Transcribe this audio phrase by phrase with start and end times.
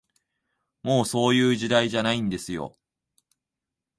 [0.81, 2.75] もう、そういう時代じゃないんですよ